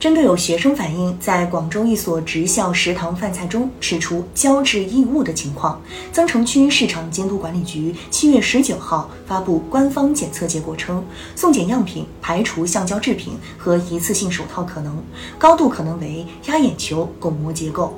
[0.00, 5.78] 针对有学生反映在广州一所职校食堂饭菜中吃出胶质异物的情况，
[6.10, 11.04] 增城区市场监督管理局七月十九号发布官方检测结果称，
[11.36, 14.96] 送检样品排除橡胶制品和一次性手套可能，
[15.38, 17.94] 高度可能为压眼球巩膜结构。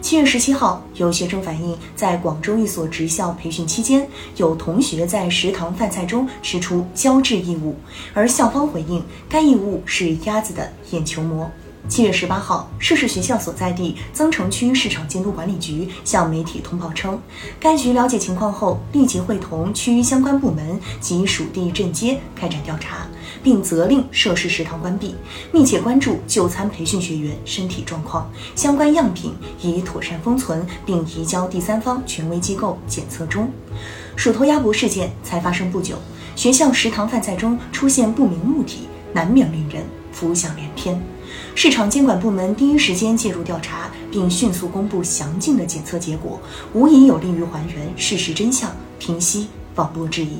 [0.00, 4.06] 七月十七号，有学生反映，在广州一所职校培训期间，
[4.36, 7.76] 有同学在食堂饭菜中吃出胶质异物，
[8.12, 11.50] 而校方回应，该异物是鸭子的眼球膜。
[11.88, 17.20] 七月十八号，涉事学校所在地增城区市场监督管理局向媒体通报称，
[17.60, 23.06] 该局了解情况后，立即会同区相关部门及属地镇街开展调查，
[23.42, 25.14] 并责令涉事食堂关闭，
[25.52, 33.50] 密切关注就餐培训学员身体状况，相关样品已妥善封存，并移交第三方权威机构检测中。
[34.16, 35.96] 鼠头鸭脖事件才发生不久，
[36.36, 40.98] 学校食堂饭菜中出现不明物体，难免令人浮想联翩。
[41.54, 46.40] 市场监管部门第一时间介入调查，并迅速公布详尽的检测结果，
[46.72, 50.38] 无疑有利于还原事实真相，平息网络质疑。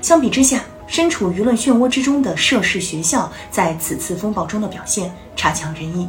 [0.00, 6.08] 相比之下，身处舆论漩涡之中的涉事学校在此次风暴中的表现差强人意。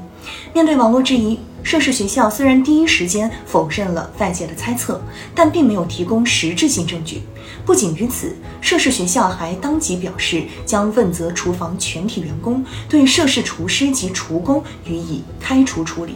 [0.53, 5.01] 面对网络质疑，涉事学校虽然第一时间否认了外界的猜测，
[5.33, 7.21] 但并没有提供实质性证据。
[7.65, 16.15] 不仅于此，涉事学校还当即表示将问责厨房全体员工，对涉事厨师及厨工予以开除处理。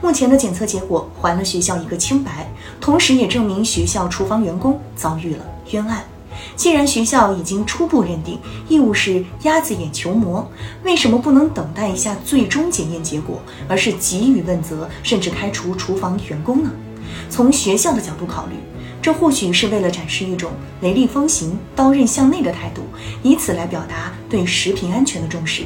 [0.00, 2.48] 目前的检测结果还了学校一个清白，
[2.80, 6.04] 同时也证明学校厨房员工遭遇了冤案。
[6.56, 10.48] 既然学校已经初步认定异物是鸭子眼球膜，
[10.82, 16.70] 为什么不能等待一下最终检验结果，而是急于问责，甚至开除厨房员工呢？
[17.30, 18.54] 从学校的角度考虑，
[19.00, 22.82] 这或许是为了展示一种雷厉风行、刀刃向内的态度，
[23.22, 25.62] 以此来表达对食品安全的重视。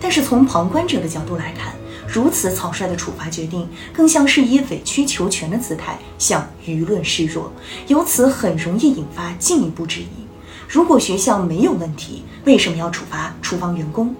[0.00, 1.74] 但是从旁观者的角度来看，
[2.12, 7.52] 如此草率的处罚决定，更像是以委曲求全的姿态向舆论示弱，
[7.86, 10.06] 由此很容易引发进一步质疑。
[10.68, 14.12] 如果学校没有问题，为什么要处罚厨房员工？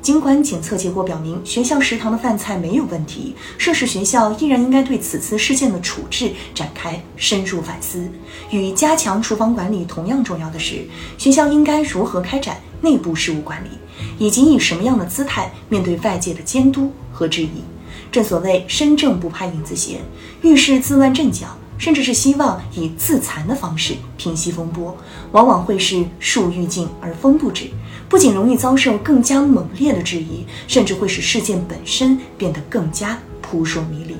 [0.00, 8.08] 尽管检测结果表明学校食堂的饭菜没有问题，涉事学校依然应该对此次事件的处置展开深入反思。
[8.50, 10.86] 与加强厨房管理同样重要的是，
[11.18, 13.70] 学校应该如何开展内部事务管理，
[14.18, 17.62] 以及以什么样的姿态面对外界的监督和质疑。
[18.10, 20.00] 正所谓身正不怕影子斜，
[20.42, 21.46] 遇事自乱阵脚。
[21.78, 24.96] 甚至是希望以自残的方式平息风波，
[25.30, 27.70] 往往会是树欲静而风不止，
[28.08, 34.16] 不仅容易遭受更加猛烈的质疑，甚至会使事件本身变得更加扑朔迷离。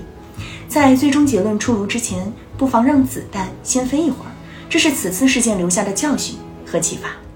[0.69, 4.31] 在最终结论出炉之前，不妨让子弹先飞一会儿，
[4.71, 7.28] 这是此次事件留下的教训和启发。